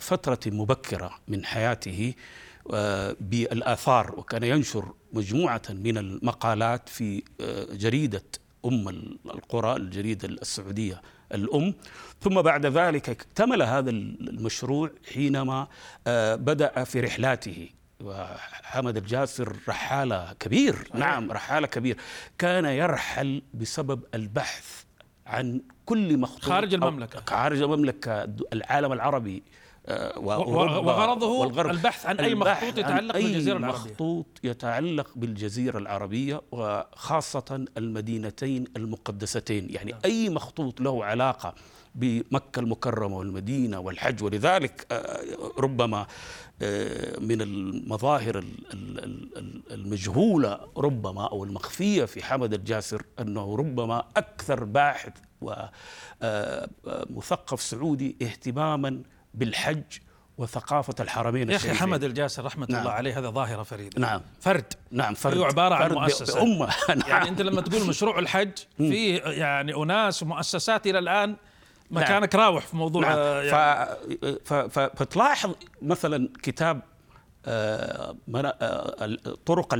فترة 0.00 0.40
مبكرة 0.46 1.10
من 1.28 1.44
حياته 1.44 2.14
بالآثار 3.20 4.14
وكان 4.18 4.42
ينشر 4.42 4.92
مجموعة 5.12 5.62
من 5.70 5.98
المقالات 5.98 6.88
في 6.88 7.22
جريدة 7.72 8.24
أم 8.64 8.88
القرى 9.26 9.76
الجريدة 9.76 10.28
السعودية 10.28 11.02
الأم. 11.34 11.74
ثم 12.20 12.42
بعد 12.42 12.66
ذلك 12.66 13.08
اكتمل 13.08 13.62
هذا 13.62 13.90
المشروع 13.90 14.90
حينما 15.14 15.66
بدأ 16.36 16.84
في 16.84 17.00
رحلاته. 17.00 17.68
وحمد 18.04 18.96
الجاسر 18.96 19.56
رحالة 19.68 20.32
كبير. 20.40 20.88
نعم. 20.94 21.32
رحالة 21.32 21.66
كبير. 21.66 21.96
كان 22.38 22.64
يرحل 22.64 23.42
بسبب 23.54 24.04
البحث 24.14 24.84
عن 25.26 25.60
كل 25.86 26.18
مخطوط 26.18 26.44
خارج 26.44 26.74
المملكة. 26.74 27.22
خارج 27.26 27.62
المملكة 27.62 28.28
العالم 28.52 28.92
العربي 28.92 29.42
آه، 29.86 30.18
وغرضه 30.18 31.26
والغرب. 31.26 31.70
البحث 31.70 32.06
عن 32.06 32.16
أي 32.20 32.34
مخطوط 32.34 32.78
يتعلق 32.78 33.14
أي 33.14 33.22
بالجزيرة 33.22 33.56
العربية. 33.56 33.80
مخطوط 33.80 34.26
يتعلق 34.44 35.10
بالجزيرة 35.16 35.78
العربية 35.78 36.40
وخاصة 36.52 37.64
المدينتين 37.76 38.64
المقدستين. 38.76 39.66
يعني 39.70 39.92
نعم. 39.92 40.00
أي 40.04 40.28
مخطوط 40.28 40.80
له 40.80 41.04
علاقة 41.04 41.54
بمكة 41.94 42.60
المكرمة 42.60 43.16
والمدينة 43.16 43.78
والحج. 43.78 44.22
ولذلك 44.22 44.86
آه، 44.92 45.22
ربما 45.58 46.06
آه، 46.62 47.20
من 47.20 47.42
المظاهر 47.42 48.44
المجهولة 49.70 50.60
ربما 50.76 51.26
أو 51.26 51.44
المخفية 51.44 52.04
في 52.04 52.24
حمد 52.24 52.54
الجاسر 52.54 53.02
أنه 53.20 53.56
ربما 53.56 54.04
أكثر 54.16 54.64
باحث 54.64 55.12
ومثقف 55.40 55.92
آه، 57.52 57.56
سعودي 57.56 58.16
اهتماما 58.22 59.02
بالحج 59.34 59.98
وثقافة 60.38 60.94
الحرمين 61.00 61.50
يا 61.50 61.56
أخي 61.56 61.72
حمد 61.72 62.04
الجاسر 62.04 62.44
رحمة 62.44 62.66
نعم. 62.70 62.80
الله 62.80 62.92
عليه 62.92 63.18
هذا 63.18 63.30
ظاهرة 63.30 63.62
فريدة. 63.62 64.00
نعم. 64.00 64.20
فرد. 64.40 64.72
نعم 64.90 65.14
فرد. 65.14 65.36
هو 65.36 65.44
عبارة 65.44 65.74
عن 65.74 65.92
مؤسسة. 65.92 66.42
أمة 66.42 66.66
نعم. 66.88 67.08
يعني 67.08 67.28
أنت 67.28 67.40
لما 67.40 67.60
تقول 67.60 67.86
مشروع 67.86 68.18
الحج 68.18 68.52
فيه 68.76 69.20
يعني 69.20 69.74
أناس 69.74 70.22
ومؤسسات 70.22 70.86
إلى 70.86 70.98
الآن 70.98 71.36
مكانك 71.90 72.34
نعم. 72.34 72.44
راوح 72.44 72.66
في 72.66 72.76
موضوع 72.76 73.02
نعم. 73.02 73.18
يعني 73.18 73.98
ف... 74.44 74.54
ف... 74.54 74.78
فتلاحظ 74.78 75.54
مثلا 75.82 76.28
كتاب 76.42 76.80
آه، 77.46 78.16
آه، 78.34 79.16
طرق 79.46 79.74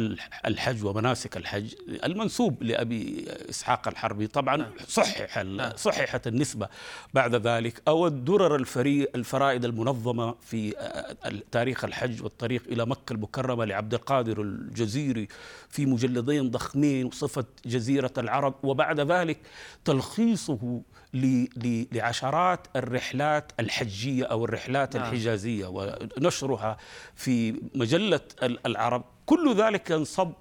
الحج 0.46 0.84
ومناسك 0.84 1.36
الحج 1.36 1.74
المنسوب 2.04 2.62
لأبي 2.62 3.26
إسحاق 3.50 3.88
الحربي 3.88 4.26
طبعا 4.26 4.56
نعم. 4.56 4.70
صحح 4.88 5.38
نعم. 5.38 5.72
صححت 5.76 6.26
النسبة 6.26 6.68
بعد 7.14 7.34
ذلك 7.34 7.82
أو 7.88 8.06
الدرر 8.06 8.56
الفري 8.56 9.06
الفرائد 9.14 9.64
المنظمة 9.64 10.34
في 10.40 10.78
آه، 10.78 11.32
تاريخ 11.50 11.84
الحج 11.84 12.22
والطريق 12.22 12.62
إلى 12.68 12.86
مكة 12.86 13.12
المكرمة 13.12 13.64
لعبد 13.64 13.94
القادر 13.94 14.42
الجزيري 14.42 15.28
في 15.68 15.86
مجلدين 15.86 16.50
ضخمين 16.50 17.06
وصفة 17.06 17.44
جزيرة 17.66 18.12
العرب 18.18 18.54
وبعد 18.62 19.00
ذلك 19.00 19.38
تلخيصه 19.84 20.82
لعشرات 21.14 22.66
الرحلات 22.76 23.52
الحجية 23.60 24.24
أو 24.24 24.44
الرحلات 24.44 24.96
نعم. 24.96 25.04
الحجازية 25.04 25.66
ونشرها 25.66 26.76
في 27.14 27.60
مجلة 27.74 28.20
العرب. 28.42 29.04
كل 29.26 29.54
ذلك 29.56 29.90
ينصب 29.90 30.32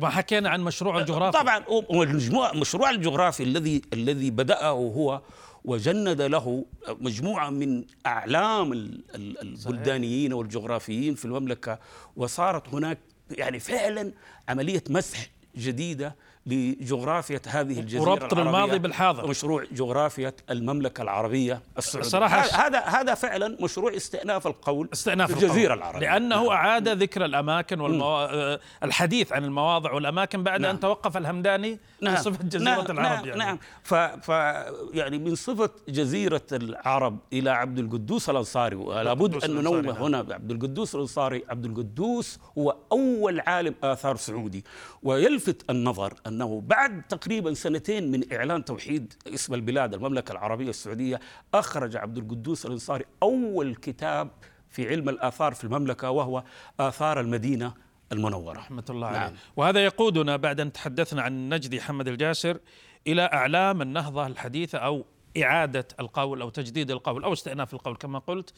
وحكينا 0.00 0.50
عن 0.50 0.60
مشروع 0.60 0.98
الجغرافي. 0.98 1.38
طبعا 1.38 1.64
المشروع 2.52 2.90
الجغرافي 2.90 3.42
الذي 3.42 3.82
الذي 3.92 4.30
بدأه 4.30 4.70
هو 4.70 5.22
وجند 5.64 6.22
له 6.22 6.64
مجموعة 6.88 7.50
من 7.50 7.84
أعلام 8.06 8.72
البلدانيين 9.14 10.32
والجغرافيين 10.32 11.14
في 11.14 11.24
المملكة 11.24 11.78
وصارت 12.16 12.68
هناك 12.68 12.98
يعني 13.30 13.60
فعلا 13.60 14.12
عملية 14.48 14.84
مسح 14.90 15.26
جديدة 15.56 16.16
لجغرافية 16.46 17.42
هذه 17.48 17.80
الجزيرة 17.80 18.02
وربط 18.02 18.32
العربية 18.32 18.42
الماضي 18.64 18.78
بالحاضر. 18.78 19.26
مشروع 19.26 19.64
جغرافية 19.72 20.34
المملكة 20.50 21.02
العربية 21.02 21.62
السعودية 21.78 22.06
الصراحة 22.06 22.40
هذا- 22.40 22.78
هذا 22.80 23.14
فعلا 23.14 23.56
مشروع 23.60 23.96
استئناف 23.96 24.46
القول 24.46 24.88
استئناف 24.92 25.32
في 25.32 25.44
الجزيرة 25.44 25.74
القول. 25.74 25.78
العربية 25.88 26.06
لأنه 26.10 26.50
أعاد 26.52 26.88
ذكر 26.88 27.24
الأماكن 27.24 27.80
والموا... 27.80 28.06
آه، 28.54 28.60
الحديث 28.82 29.32
عن 29.32 29.44
المواضع 29.44 29.92
والأماكن 29.92 30.42
بعد 30.42 30.60
نعم. 30.60 30.70
أن 30.70 30.80
توقف 30.80 31.16
الهمداني 31.16 31.78
نعم 32.02 32.16
صفة 32.16 32.44
جزيرة 32.44 32.64
نعم 32.64 32.80
العرب 32.90 32.98
نعم 32.98 33.24
يعني. 33.26 33.38
نعم 33.38 33.58
ف, 33.82 33.94
ف 33.94 34.28
يعني 34.94 35.18
من 35.18 35.34
صفة 35.34 35.70
جزيرة 35.88 36.42
العرب 36.52 37.18
إلى 37.32 37.50
عبد 37.50 37.78
القدوس 37.78 38.30
الأنصاري 38.30 38.76
ولا 38.76 39.12
بد 39.14 39.20
القدوس 39.34 39.44
أن 39.44 39.54
ننوه 39.54 39.80
نعم. 39.80 39.96
هنا 39.96 40.22
بعبد 40.22 40.50
القدوس 40.50 40.94
الأنصاري 40.94 41.44
عبد 41.50 41.64
القدوس 41.64 42.38
هو 42.58 42.76
أول 42.92 43.40
عالم 43.40 43.74
آثار 43.84 44.16
سعودي 44.16 44.64
ويلفت 45.02 45.70
النظر 45.70 46.14
أنه 46.32 46.60
بعد 46.60 47.02
تقريبا 47.02 47.54
سنتين 47.54 48.10
من 48.10 48.32
إعلان 48.32 48.64
توحيد 48.64 49.14
اسم 49.34 49.54
البلاد 49.54 49.94
المملكة 49.94 50.32
العربية 50.32 50.70
السعودية 50.70 51.20
أخرج 51.54 51.96
عبد 51.96 52.18
القدوس 52.18 52.66
الأنصاري 52.66 53.04
أول 53.22 53.74
كتاب 53.74 54.30
في 54.68 54.88
علم 54.88 55.08
الآثار 55.08 55.54
في 55.54 55.64
المملكة 55.64 56.10
وهو 56.10 56.44
آثار 56.80 57.20
المدينة 57.20 57.74
المنورة 58.12 58.58
رحمة 58.58 58.84
الله 58.90 59.10
نعم. 59.10 59.22
عليه 59.22 59.36
وهذا 59.56 59.84
يقودنا 59.84 60.36
بعد 60.36 60.60
أن 60.60 60.72
تحدثنا 60.72 61.22
عن 61.22 61.32
النجدي 61.32 61.80
حمد 61.80 62.08
الجاسر 62.08 62.58
إلى 63.06 63.22
أعلام 63.22 63.82
النهضة 63.82 64.26
الحديثة 64.26 64.78
أو 64.78 65.04
إعادة 65.42 65.88
القول 66.00 66.42
أو 66.42 66.48
تجديد 66.48 66.90
القول 66.90 67.24
أو 67.24 67.32
استئناف 67.32 67.74
القول 67.74 67.96
كما 67.96 68.18
قلت 68.18 68.52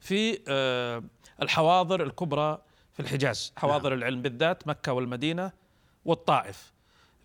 في 0.00 0.38
آه، 0.48 1.02
الحواضر 1.42 2.02
الكبرى 2.02 2.58
في 2.92 3.00
الحجاز 3.00 3.52
حواضر 3.56 3.90
نعم. 3.90 3.98
العلم 3.98 4.22
بالذات 4.22 4.68
مكة 4.68 4.92
والمدينة 4.92 5.52
والطائف 6.04 6.73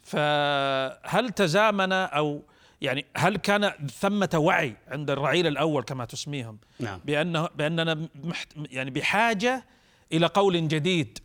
فهل 0.03 1.29
تزامن 1.29 1.91
أو 1.91 2.41
يعني 2.81 3.05
هل 3.17 3.37
كان 3.37 3.69
ثمة 3.99 4.29
وعي 4.35 4.75
عند 4.87 5.09
الرعيل 5.09 5.47
الأول 5.47 5.83
كما 5.83 6.05
تسميهم 6.05 6.57
نعم 6.79 6.99
بأنه 7.05 7.47
بأننا 7.55 8.07
محت 8.23 8.47
يعني 8.71 8.91
بحاجة 8.91 9.65
إلى 10.13 10.25
قول 10.25 10.67
جديد 10.67 11.19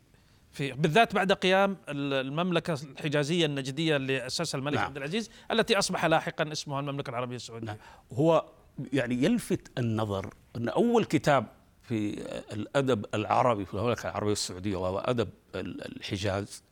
في 0.53 0.73
بالذات 0.73 1.15
بعد 1.15 1.33
قيام 1.33 1.77
ال- 1.89 2.27
المملكة 2.27 2.73
الحجازية 2.83 3.47
النجدية 3.47 3.97
اللي 3.97 4.27
أسسها 4.27 4.59
الملك 4.59 4.75
نعم. 4.77 4.85
عبد 4.85 4.97
العزيز 4.97 5.31
التي 5.51 5.79
أصبح 5.79 6.05
لاحقا 6.05 6.53
اسمها 6.53 6.81
المملكة 6.81 7.11
العربية 7.11 7.37
السعودية 7.37 7.67
نعم. 7.67 7.77
هو 8.13 8.45
يعني 8.93 9.15
يلفت 9.25 9.79
النظر 9.79 10.35
أن 10.57 10.69
أول 10.69 11.05
كتاب 11.05 11.47
في 11.83 12.23
الأدب 12.53 13.07
العربي 13.15 13.65
في 13.65 13.75
المملكه 13.75 14.09
العربية 14.09 14.33
السعودية 14.33 14.77
وهو 14.77 14.99
أدب 14.99 15.29
ال- 15.55 15.97
الحجاز 15.97 16.63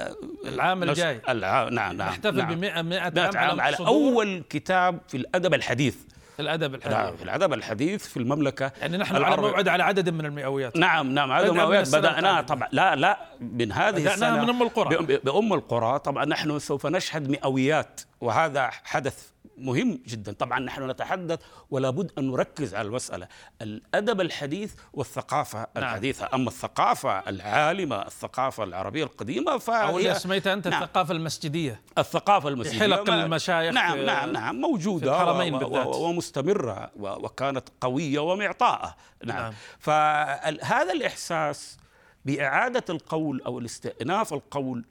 العام 0.45 0.83
الجاي. 0.83 1.21
العام 1.29 1.73
نعم 1.73 1.97
نعم 1.97 2.09
نحتفل 2.09 2.37
نعم. 2.37 2.55
ب 2.55 2.59
100 2.59 2.81
100 2.81 3.09
100 3.09 3.37
عام 3.37 3.61
على 3.61 3.75
صدور 3.75 3.87
أول 3.87 4.43
كتاب 4.49 4.99
في 5.07 5.17
الأدب 5.17 5.53
الحديث 5.53 5.95
الأدب 6.41 6.71
نعم 6.71 6.91
الحديث 6.91 7.17
في 7.17 7.23
الأدب 7.23 7.53
الحديث 7.53 8.07
في 8.07 8.17
المملكة 8.17 8.71
يعني 8.81 8.97
نحن 8.97 9.15
على 9.15 9.27
العربية. 9.27 9.49
موعد 9.49 9.67
على 9.67 9.83
عدد 9.83 10.09
من 10.09 10.25
المئويات 10.25 10.77
نعم 10.77 11.11
نعم 11.11 11.41
بدأ 11.41 11.65
من 11.65 11.75
السنة 11.75 11.99
بدأنا. 11.99 12.41
طبعا 12.41 12.67
لا 12.71 12.95
لا 12.95 13.17
من 13.41 13.71
هذه 13.71 13.91
بدأناها 13.91 14.13
السنة 14.13 14.43
من 14.43 14.49
أم 14.49 14.61
القرى. 14.61 15.17
بأم 15.23 15.53
القرى 15.53 15.99
طبعا 15.99 16.25
نحن 16.25 16.59
سوف 16.59 16.85
نشهد 16.85 17.29
مئويات 17.29 18.01
وهذا 18.21 18.69
حدث 18.83 19.34
مهم 19.57 20.00
جدا 20.07 20.33
طبعا 20.33 20.59
نحن 20.59 20.89
نتحدث 20.89 21.39
ولا 21.69 21.89
بد 21.89 22.12
أن 22.17 22.31
نركز 22.31 22.75
على 22.75 22.88
المسألة 22.88 23.27
الأدب 23.62 24.21
الحديث 24.21 24.74
والثقافة 24.93 25.59
نعم. 25.59 25.67
الحديثة 25.77 26.29
أما 26.33 26.47
الثقافة 26.47 27.19
العالمة 27.29 28.01
الثقافة 28.01 28.63
العربية 28.63 29.03
القديمة 29.03 29.51
أو 29.51 29.59
فهي 29.59 29.97
اللي 29.97 30.15
سميتها 30.15 30.53
أنت 30.53 30.67
نعم. 30.67 30.83
الثقافة 30.83 31.13
المسجدية 31.13 31.81
الثقافة 31.97 32.50
المسيحية 32.50 32.79
حلق 32.79 33.09
المشايخ 33.09 33.74
نعم 33.74 34.05
نعم 34.05 34.31
نعم 34.31 34.55
موجودة 34.55 35.17
في 35.17 35.24
الحرمين 35.24 35.57
بالذات. 35.57 35.88
ومستمرة 35.88 36.91
وكانت 36.95 37.69
قوية 37.81 38.19
ومعطاءة 38.19 38.95
نعم, 39.24 39.38
نعم. 39.38 39.43
نعم. 39.43 39.53
فهذا 39.79 40.93
الإحساس 40.93 41.77
بإعادة 42.25 42.83
القول 42.89 43.41
أو 43.41 43.59
الاستئناف 43.59 44.33
القول 44.33 44.85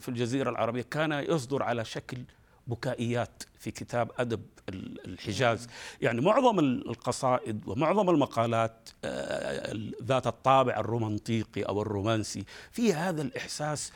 في 0.00 0.08
الجزيرة 0.08 0.50
العربية 0.50 0.82
كان 0.82 1.12
يصدر 1.12 1.62
على 1.62 1.84
شكل 1.84 2.18
بكائيات 2.66 3.42
في 3.58 3.70
كتاب 3.70 4.10
أدب 4.18 4.42
ال- 4.68 5.04
الحجاز. 5.06 5.66
يعني 6.00 6.20
معظم 6.20 6.58
ال- 6.58 6.88
القصائد 6.90 7.68
ومعظم 7.68 8.10
المقالات 8.10 8.88
آه، 9.04 9.76
ذات 10.02 10.26
الطابع 10.26 10.80
الرومانطيقي 10.80 11.62
أو 11.62 11.82
الرومانسي 11.82 12.44
فيها 12.72 13.10
هذا 13.10 13.22
الإحساس 13.22 13.92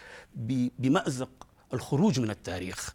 بمأزق 0.78 1.28
الخروج 1.74 2.20
من 2.20 2.30
التاريخ. 2.30 2.94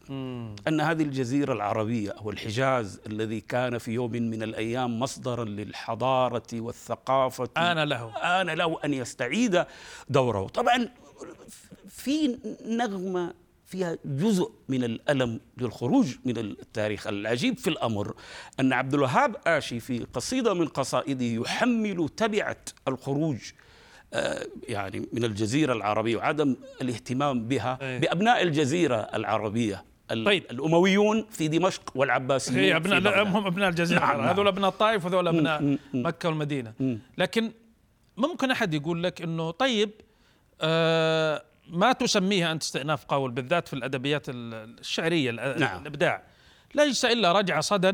أن 0.68 0.82
هذه 0.82 1.04
الجزيرة 1.04 1.54
العربية 1.54 2.12
أو 2.12 2.30
الحجاز 2.30 3.00
الذي 3.08 3.42
كان 3.42 3.78
في 3.78 3.92
يوم 3.92 4.12
من 4.12 4.44
الأيام 4.44 5.00
مصدرا 5.00 5.44
للحضارة 5.46 6.48
والثقافة 6.54 7.50
آن 7.58 7.80
له. 7.84 8.18
آن 8.42 8.50
له 8.50 8.80
أن 8.86 8.94
يستعيد 8.94 9.66
دوره. 10.10 10.48
طبعا 10.48 10.90
في 11.90 12.38
نغمة 12.68 13.34
فيها 13.66 13.98
جزء 14.06 14.52
من 14.70 14.84
الألم 14.84 15.40
للخروج 15.58 16.16
من 16.26 16.38
التاريخ 16.38 17.08
العجيب 17.08 17.58
في 17.58 17.70
الأمر 17.70 18.16
أن 18.60 18.74
عبد 18.74 18.94
الوهاب 18.94 19.36
آشي 19.48 19.80
في 19.80 20.06
قصيدة 20.14 20.54
من 20.54 20.68
قصائده 20.68 21.26
يحمل 21.26 22.10
تبعة 22.18 22.58
الخروج 22.88 23.38
آه، 24.14 24.46
يعني 24.70 25.08
من 25.14 25.24
الجزيرة 25.24 25.74
العربية 25.74 26.18
وعدم 26.18 26.56
الاهتمام 26.82 27.48
بها. 27.48 27.98
بأبناء 28.00 28.44
الجزيرة 28.44 28.96
العربية 28.96 29.84
ال- 30.12 30.26
طيب. 30.26 30.44
الأمويون 30.52 31.26
في 31.32 31.48
دمشق 31.48 31.92
والعباسيون 31.96 32.60
هي 32.60 32.72
في 32.72 32.76
ابناء 32.78 33.00
لا،. 33.00 33.22
هم 33.22 33.46
أبناء 33.48 33.70
الجزيرة 33.70 34.00
نعم، 34.00 34.18
نعم. 34.18 34.28
هذول 34.28 34.48
أبناء 34.48 34.70
الطائف 34.70 35.06
وهذول 35.06 35.28
أبناء. 35.28 35.78
مكة 35.94 36.30
والمدينة 36.30 36.74
مم. 36.80 37.00
لكن 37.18 37.52
ممكن 38.18 38.52
أحد 38.52 38.74
يقول 38.74 39.04
لك 39.04 39.22
إنه 39.22 39.52
طيب 39.52 39.90
آه 40.62 41.44
ما 41.68 41.92
تسميها 41.92 42.52
أنت 42.52 42.64
استئناف 42.64 43.06
قول 43.06 43.32
بالذات 43.32 43.68
في 43.68 43.74
الأدبيات 43.74 44.30
ال- 44.30 44.80
الشعرية 44.80 45.32
نعم. 45.32 45.82
الإبداع. 45.82 46.24
ليس 46.76 47.06
إلا 47.06 47.32
رجع 47.32 47.60
صدى 47.60 47.94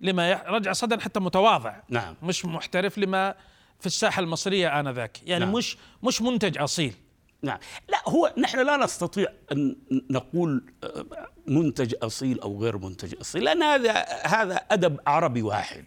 لما 0.00 0.30
يح... 0.30 0.42
رجع 0.46 0.72
صدى 0.72 0.98
حتى 1.02 1.20
متواضع. 1.20 1.76
نعم. 1.88 2.14
مش 2.22 2.44
محترف 2.44 2.98
لما 2.98 3.34
في 3.80 3.86
الساحة 3.86 4.20
المصرية 4.20 4.80
آنذاك. 4.80 5.20
يعني 5.26 5.44
نعم. 5.44 5.54
مش 5.54 5.76
مش 6.02 6.22
منتج 6.22 6.58
أصيل. 6.58 6.94
نعم. 7.42 7.58
لا 7.88 8.08
هو 8.08 8.34
نحن 8.38 8.66
لا 8.66 8.76
نستطيع 8.76 9.28
أن 9.52 9.76
نقول 10.10 10.64
آه، 10.84 11.06
منتج 11.46 11.94
أصيل 12.02 12.40
أو 12.40 12.62
غير 12.62 12.78
منتج 12.78 13.14
أصيل 13.20 13.44
لأن 13.44 13.62
هذا 13.62 13.92
هذا 14.26 14.54
أدب 14.56 15.00
عربي 15.06 15.42
واحد. 15.42 15.84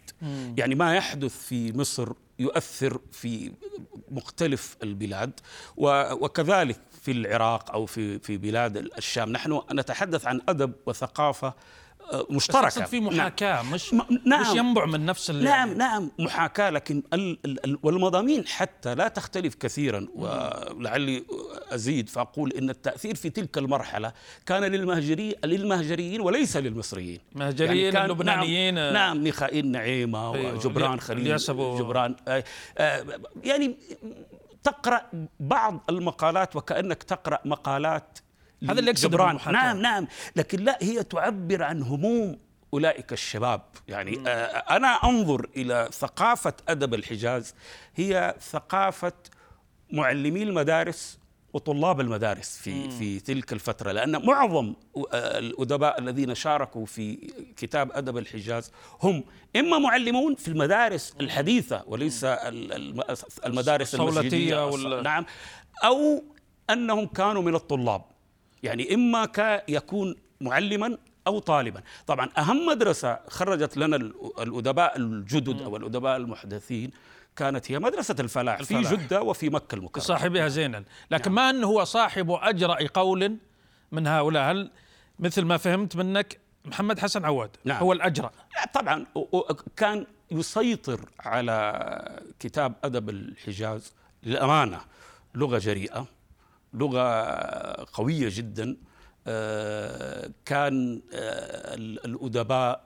يعني 0.56 0.74
ما 0.74 0.96
يحدث 0.96 1.38
في 1.46 1.72
مصر 1.78 2.12
يؤثر 2.38 3.00
في 3.12 3.52
مختلف 4.10 4.76
البلاد 4.82 5.40
وكذلك 5.76 6.80
في 7.06 7.12
العراق 7.12 7.70
أو 7.72 7.86
في 7.86 8.18
في 8.18 8.36
بلاد 8.36 8.76
الشام. 8.76 9.32
نحن 9.32 9.60
نتحدث 9.74 10.26
عن 10.26 10.40
أدب 10.48 10.72
وثقافة 10.86 11.54
آه، 12.12 12.26
مشتركة. 12.30 12.84
في 12.84 13.00
نعم. 13.00 13.14
محاكاه 13.16 13.62
مش 13.62 13.94
م- 13.94 14.02
نعم. 14.24 14.40
مش 14.40 14.56
ينبع 14.56 14.84
من 14.86 15.06
نفس 15.06 15.30
ال- 15.30 15.44
نعم 15.44 15.72
نعم. 15.72 16.10
محاكاة 16.18 16.70
لكن 16.70 17.02
ال 17.12 17.38
ال 17.44 17.64
ال 17.64 17.78
والمضامين 17.82 18.46
حتى 18.46 18.94
لا 18.94 19.08
تختلف 19.08 19.54
كثيرا. 19.54 20.06
ولعلي 20.14 21.24
أزيد 21.70 22.08
فأقول 22.08 22.52
إن 22.52 22.70
التأثير 22.70 23.14
في 23.14 23.30
تلك 23.30 23.58
المرحلة 23.58 24.12
كان 24.46 24.64
للمهجري 24.64 25.34
للمهجريين 25.44 26.20
وليس 26.20 26.56
للمصريين. 26.56 27.20
مهجريين 27.34 27.92
كان- 27.92 28.04
اللبنانيين. 28.04 28.74
نعم, 28.74 28.92
نعم 28.94 29.22
ميخائيل 29.24 29.66
نعيمة 29.66 30.34
أيوة، 30.34 30.54
وجبران 30.54 30.90
اللي- 30.90 31.00
خليل 31.00 31.36
جبران 31.78 32.16
آه، 32.28 32.44
آه، 32.78 33.04
يعني 33.44 33.76
تقرأ 34.66 35.02
بعض 35.40 35.80
المقالات 35.90 36.56
وكأنك 36.56 37.02
تقرأ 37.02 37.38
مقالات 37.44 38.18
هذا 38.62 38.78
اللي 38.78 38.90
يقصد. 38.90 39.04
نعم 39.52 39.80
نعم. 39.80 40.06
لكن 40.36 40.64
لا 40.64 40.78
هي 40.82 41.02
تعبر 41.02 41.62
عن 41.62 41.82
هموم 41.82 42.38
أولئك 42.74 43.12
الشباب. 43.12 43.62
يعني 43.88 44.28
آه 44.28 44.30
أنا 44.76 44.88
أنظر 44.88 45.48
إلى 45.56 45.88
ثقافة 45.92 46.52
أدب 46.68 46.94
الحجاز. 46.94 47.54
هي 47.94 48.34
ثقافة 48.40 49.12
معلمي 49.92 50.42
المدارس 50.42 51.18
وطلاب 51.56 52.00
المدارس 52.00 52.58
في 52.58 52.90
في 52.90 53.20
تلك 53.20 53.52
الفترة 53.52 53.92
لأن 53.92 54.26
معظم 54.26 54.74
الأدباء 55.14 56.00
الذين 56.00 56.34
شاركوا 56.34 56.86
في 56.86 57.16
كتاب 57.56 57.92
أدب 57.92 58.18
الحجاز 58.18 58.72
هم 59.02 59.24
إما 59.56 59.78
معلمون 59.78 60.34
في 60.34 60.48
المدارس 60.48 61.14
الحديثة 61.20 61.82
وليس 61.86 62.24
المدارس 63.44 63.94
المسجدية 63.94 64.66
وال... 64.66 65.02
نعم 65.02 65.26
أو 65.84 66.24
أنهم 66.70 67.06
كانوا 67.06 67.42
من 67.42 67.54
الطلاب. 67.54 68.02
يعني 68.62 68.94
إما 68.94 69.28
يكون 69.68 70.16
معلما 70.40 70.98
أو 71.26 71.38
طالبا. 71.38 71.82
طبعا 72.06 72.28
أهم 72.38 72.66
مدرسة 72.66 73.18
خرجت 73.28 73.76
لنا 73.76 73.96
الأدباء 74.40 74.96
الجدد 74.96 75.62
أو 75.62 75.76
الأدباء 75.76 76.16
المحدثين 76.16 76.90
كانت 77.36 77.70
هي 77.70 77.78
مدرسة 77.78 78.16
الفلاح, 78.20 78.58
الفلاح. 78.58 78.82
في 78.82 78.96
جدة 78.96 79.22
وفي 79.22 79.50
مكة 79.50 79.74
المكرمة. 79.74 80.06
صاحبها 80.06 80.48
زينا 80.48 80.84
لكن 81.10 81.34
نعم. 81.34 81.54
من 81.54 81.64
هو 81.64 81.84
صاحب 81.84 82.30
أجرأ 82.30 82.88
قول 82.94 83.36
من 83.92 84.06
هؤلاء؟ 84.06 84.50
هل 84.50 84.70
مثل 85.18 85.42
ما 85.42 85.56
فهمت 85.56 85.96
منك 85.96 86.40
محمد 86.64 86.98
حسن 86.98 87.24
عواد 87.24 87.50
نعم. 87.64 87.76
هو 87.82 87.92
الأجرأ؟ 87.92 88.30
طبعا. 88.74 89.06
كان 89.76 90.06
يسيطر 90.30 91.00
على 91.20 92.22
كتاب 92.40 92.74
أدب 92.84 93.10
الحجاز 93.10 93.94
للأمانة. 94.22 94.80
لغة 95.34 95.58
جريئة 95.58 96.06
لغة 96.74 97.02
قوية 97.92 98.28
جدا. 98.32 98.76
كان 100.44 101.00
آه، 101.12 101.74
الأدباء 102.04 102.84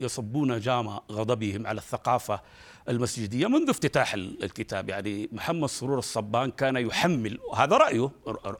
يصبون 0.00 0.60
جام 0.60 0.88
غضبهم 1.12 1.66
على 1.66 1.78
الثقافة 1.78 2.40
المسجدية 2.88 3.46
منذ 3.46 3.70
افتتاح 3.70 4.14
الكتاب. 4.14 4.88
يعني 4.88 5.28
محمد 5.32 5.68
سرور 5.68 5.98
الصبان 5.98 6.50
كان 6.50 6.76
يحمل 6.76 7.38
هذا 7.56 7.76
رأيه 7.76 8.10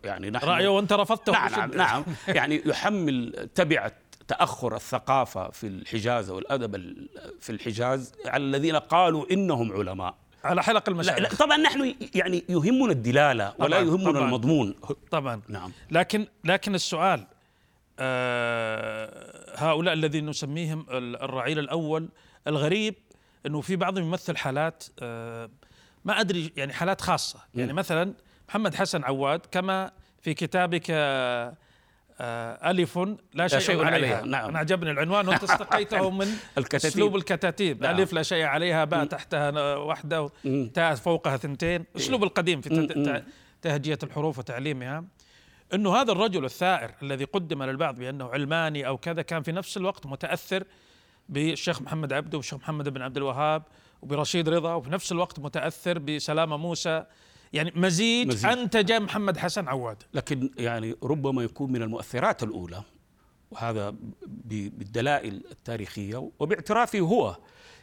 يعني 0.05 0.31
نحن 0.31 0.47
رأيه 0.47 0.69
وأنت 0.69 0.93
رفضته. 0.93 1.33
نعم 1.33 1.51
نعم, 1.51 1.71
نعم. 1.85 2.05
يعني 2.29 2.63
يحمل 2.67 3.49
تبعة 3.55 3.93
تأخر 4.29 4.77
الثقافة 4.77 5.51
في 5.51 5.67
الحجاز 5.67 6.31
والأدب 6.31 6.97
في 7.41 7.51
الحجاز 7.51 8.13
على 8.27 8.45
الذين 8.45 8.77
قالوا 8.77 9.27
إنهم 9.31 9.73
علماء. 9.73 10.24
على 10.45 10.63
حلق 10.63 10.89
المشايخ 10.89 11.19
لا, 11.19 11.23
لا 11.23 11.35
طبعا 11.35 11.57
نحن 11.57 11.95
يعني 12.15 12.45
يهمنا 12.49 12.93
الدلالة 12.93 13.55
ولا 13.59 13.79
يهمنا 13.79 14.11
طبعًا. 14.11 14.25
المضمون. 14.25 14.75
طبعا. 15.11 15.41
نعم. 15.49 15.73
لكن 15.91 16.27
لكن 16.45 16.75
السؤال 16.75 17.27
آه 17.99 19.55
هؤلاء 19.57 19.95
الذين 19.95 20.27
نسميهم 20.27 20.87
الرعيل 20.91 21.59
الأول 21.59 22.09
الغريب 22.47 22.95
إنه 23.47 23.61
في 23.61 23.77
بعضهم 23.77 24.05
يمثل 24.05 24.37
حالات 24.37 24.85
آه 25.03 25.51
ما 26.05 26.21
أدري 26.21 26.53
يعني 26.57 26.73
حالات 26.73 27.01
خاصة. 27.01 27.39
يعني 27.55 27.73
مثلا 27.73 28.15
محمد 28.49 28.75
حسن 28.75 29.05
عواد 29.05 29.41
كما 29.51 29.91
في 30.23 30.35
كتابك 30.35 30.91
ألف 32.21 32.99
لا 33.35 33.49
شيء, 33.49 33.59
شيء 33.59 33.85
عليها. 33.85 34.17
عليها. 34.17 34.23
نعم. 34.27 34.49
أنا 34.49 34.59
عجبني 34.59 34.91
العنوان 34.91 35.29
وأنت 35.29 35.45
استقيته 35.51 36.11
من 36.11 36.27
الكتاتيب. 36.59 36.91
أسلوب 36.91 37.17
الكتاتيب. 37.17 37.83
نعم. 37.83 38.01
ألف 38.01 38.13
لا 38.13 38.23
شيء 38.23 38.45
عليها 38.45 38.85
باء 38.85 39.05
تحتها 39.05 39.75
واحدة 39.77 40.31
تاء 40.75 40.95
فوقها 40.95 41.37
ثنتين. 41.37 41.85
أسلوب 41.97 42.25
القديم 42.25 42.61
في 42.61 43.23
تهجية 43.63 43.99
الحروف 44.03 44.39
وتعليمها. 44.39 45.05
أنه 45.75 45.97
هذا 45.97 46.13
الرجل 46.13 46.45
الثائر 46.45 46.91
الذي 47.03 47.25
قدم 47.25 47.63
للبعض 47.63 47.95
بأنه 47.99 48.29
علماني 48.29 48.87
أو 48.87 48.97
كذا 48.99 49.23
كان 49.23 49.43
في 49.43 49.53
نفس 49.53 49.77
الوقت 49.77 50.07
متأثر 50.07 50.65
بالشيخ 51.29 51.83
محمد 51.83 52.13
عبده 52.13 52.39
والشيخ 52.39 52.59
محمد 52.59 52.89
بن 52.89 53.03
عبد 53.03 53.17
الوهاب 53.17 53.63
وبرشيد 54.03 54.49
رضا 54.49 54.75
وفي 54.75 54.91
نفس 54.91 55.13
الوقت 55.13 55.39
متأثر 55.39 55.99
بسلامة 55.99 56.57
موسى 56.57 57.05
يعني 57.55 57.73
مزيج, 57.75 58.29
مزيج 58.29 58.51
انتج 58.51 58.93
محمد 58.93 59.39
حسن 59.39 59.69
عواد. 59.69 60.03
لكن 60.15 60.51
يعني 60.59 60.97
ربما 61.03 61.43
يكون 61.43 61.73
من 61.73 61.83
المؤثرات 61.83 62.43
الأولى 62.43 62.83
وهذا 63.51 63.95
بالدلائل 64.27 65.45
التاريخية 65.51 66.31
وباعترافه 66.39 66.99
هو 66.99 67.37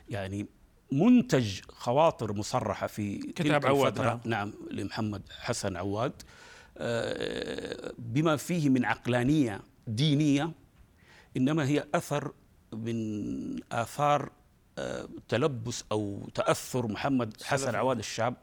يعني 0.09 0.45
منتج 0.91 1.59
خواطر 1.69 2.33
مصرحة 2.33 2.87
في 2.87 3.17
كتاب 3.17 3.65
عواد 3.65 4.01
نعم. 4.01 4.19
نعم 4.25 4.53
لمحمد 4.71 5.21
حسن 5.39 5.75
عواد. 5.75 6.21
آه، 6.77 7.93
بما 7.97 8.35
فيه 8.35 8.69
من 8.69 8.85
عقلانية 8.85 9.61
دينية 9.87 10.51
إنما 11.37 11.67
هي 11.67 11.85
أثر 11.95 12.31
من 12.73 13.59
آثار 13.71 14.31
آه، 14.77 15.09
تلبس 15.27 15.83
أو 15.91 16.29
تأثر 16.33 16.87
محمد 16.87 17.43
حسن 17.43 17.75
عواد 17.75 17.97
الشاب 17.97 18.35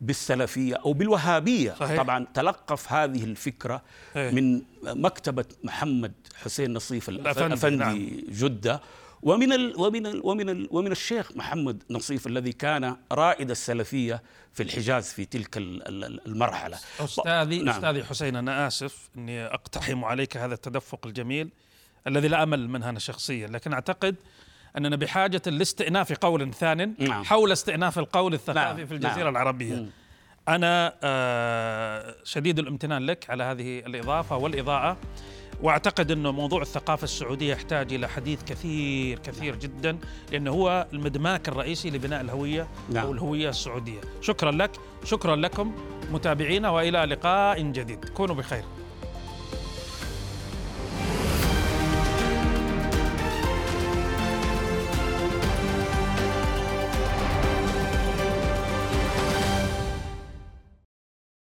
بالسلفية 0.00 0.74
أو 0.74 0.92
بالوهابية 0.92 1.74
صحيح. 1.80 2.02
طبعا 2.02 2.26
تلقف 2.34 2.92
هذه 2.92 3.24
الفكرة 3.24 3.82
هي. 4.14 4.30
من 4.32 4.62
مكتبة 4.82 5.44
محمد 5.64 6.12
حسين 6.42 6.74
نصيف 6.74 7.08
الأفندي 7.08 7.76
نعم. 7.76 8.08
جدة 8.28 8.80
ومن 9.22 9.52
ال 9.52 9.74
ومن 9.76 10.06
ال 10.06 10.20
ومن 10.24 10.48
ال 10.48 10.68
ومن 10.70 10.92
الشيخ 10.92 11.32
محمد 11.36 11.82
نصيف 11.90 12.26
الذي 12.26 12.52
كان 12.52 12.96
رائد 13.12 13.50
السلفية 13.50 14.22
في 14.52 14.62
الحجاز 14.62 15.12
في 15.12 15.24
تلك 15.24 15.56
المرحلة 15.56 16.78
أستاذي 17.00 17.62
نعم. 17.62 17.74
أستاذي 17.74 18.04
حسين 18.04 18.36
أنا 18.36 18.66
آسف 18.66 19.08
إني 19.16 19.44
أقتحم 19.46 20.04
عليك 20.04 20.36
هذا 20.36 20.54
التدفق 20.54 21.06
الجميل 21.06 21.50
الذي 22.06 22.28
لا 22.28 22.42
أمل 22.42 22.68
منه 22.68 22.88
أنا 22.88 22.98
شخصيا 22.98 23.46
لكن 23.46 23.72
أعتقد 23.72 24.16
أننا 24.76 24.96
بحاجة 24.96 25.42
لاستئناف 25.46 26.12
قول 26.12 26.54
ثان 26.54 26.94
نعم. 26.98 27.24
حول 27.24 27.52
استئناف 27.52 27.98
القول 27.98 28.34
الثقافي 28.34 28.78
نعم. 28.78 28.86
في 28.86 28.94
الجزيرة 28.94 29.24
نعم. 29.24 29.32
العربية 29.32 29.74
مم. 29.74 29.90
أنا 30.48 30.94
آه 31.02 32.14
شديد 32.24 32.58
الامتنان 32.58 33.06
لك 33.06 33.30
على 33.30 33.44
هذه 33.44 33.78
الإضافة 33.78 34.36
والإضاءة 34.36 34.96
وأعتقد 35.62 36.10
إنه 36.10 36.32
موضوع 36.32 36.62
الثقافة 36.62 37.04
السعودية 37.04 37.52
يحتاج 37.52 37.92
إلى 37.92 38.08
حديث 38.08 38.42
كثير 38.44 39.18
كثير 39.18 39.56
جدا 39.56 39.98
لأنه 40.32 40.50
هو 40.50 40.86
المدماك 40.92 41.48
الرئيسي 41.48 41.90
لبناء 41.90 42.20
الهوية 42.20 42.68
نعم. 42.90 43.06
أو 43.06 43.12
الهوية 43.12 43.48
السعودية 43.48 44.00
شكرا 44.20 44.50
لك 44.50 44.70
شكرا 45.04 45.36
لكم 45.36 45.74
متابعينا 46.10 46.70
وإلى 46.70 46.98
لقاء 46.98 47.62
جديد 47.62 48.04
كونوا 48.04 48.34
بخير 48.34 48.64